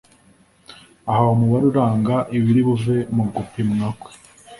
[1.09, 4.11] ahawe umubare uranga ibiribuve mu gupimwa kwe.